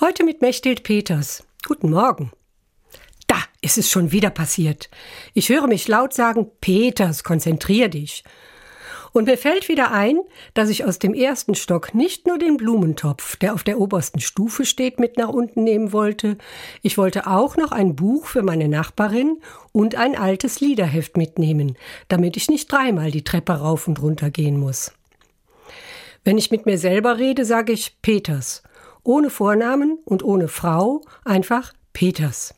[0.00, 1.42] Heute mit Mechthild Peters.
[1.66, 2.30] Guten Morgen.
[3.26, 4.90] Da ist es schon wieder passiert.
[5.34, 8.22] Ich höre mich laut sagen, Peters, konzentrier dich.
[9.12, 10.20] Und mir fällt wieder ein,
[10.54, 14.64] dass ich aus dem ersten Stock nicht nur den Blumentopf, der auf der obersten Stufe
[14.64, 16.38] steht, mit nach unten nehmen wollte,
[16.80, 19.40] ich wollte auch noch ein Buch für meine Nachbarin
[19.72, 21.76] und ein altes Liederheft mitnehmen,
[22.06, 24.92] damit ich nicht dreimal die Treppe rauf und runter gehen muss.
[26.22, 28.62] Wenn ich mit mir selber rede, sage ich Peters
[29.08, 32.54] ohne Vornamen und ohne Frau, einfach Peters.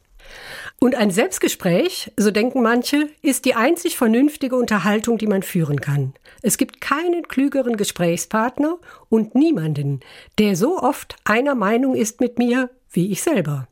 [0.80, 6.12] Und ein Selbstgespräch, so denken manche, ist die einzig vernünftige Unterhaltung, die man führen kann.
[6.42, 8.78] Es gibt keinen klügeren Gesprächspartner
[9.08, 10.00] und niemanden,
[10.38, 13.68] der so oft einer Meinung ist mit mir wie ich selber.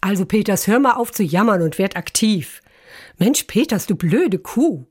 [0.00, 2.62] Also Peters, hör mal auf zu jammern und werd aktiv.
[3.16, 4.86] Mensch, Peters, du blöde Kuh.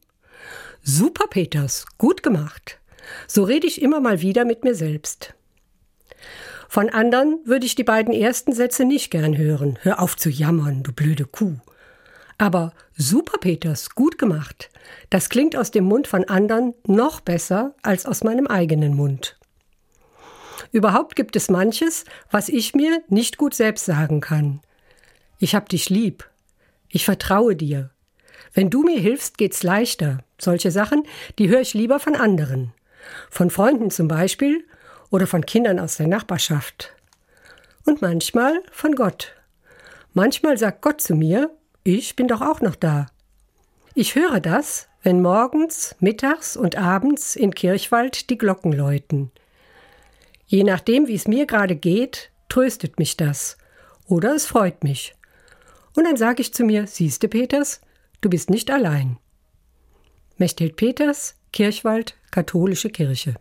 [0.81, 2.79] Super, Peters, gut gemacht.
[3.27, 5.33] So rede ich immer mal wieder mit mir selbst.
[6.67, 9.79] Von anderen würde ich die beiden ersten Sätze nicht gern hören.
[9.81, 11.57] Hör auf zu jammern, du blöde Kuh.
[12.37, 14.69] Aber super, Peters, gut gemacht.
[15.09, 19.37] Das klingt aus dem Mund von anderen noch besser als aus meinem eigenen Mund.
[20.71, 24.61] Überhaupt gibt es manches, was ich mir nicht gut selbst sagen kann.
[25.39, 26.29] Ich hab dich lieb.
[26.89, 27.89] Ich vertraue dir.
[28.53, 30.19] Wenn du mir hilfst, geht's leichter.
[30.39, 31.03] Solche Sachen,
[31.37, 32.73] die höre ich lieber von anderen.
[33.29, 34.65] Von Freunden zum Beispiel
[35.09, 36.93] oder von Kindern aus der Nachbarschaft.
[37.85, 39.33] Und manchmal von Gott.
[40.13, 41.51] Manchmal sagt Gott zu mir,
[41.83, 43.07] ich bin doch auch noch da.
[43.95, 49.31] Ich höre das, wenn morgens, mittags und abends in Kirchwald die Glocken läuten.
[50.45, 53.57] Je nachdem, wie es mir gerade geht, tröstet mich das.
[54.07, 55.13] Oder es freut mich.
[55.95, 57.81] Und dann sage ich zu mir, siehste Peters,
[58.21, 59.17] du bist nicht allein.
[60.37, 63.35] Mechthild Peters, Kirchwald, Katholische Kirche.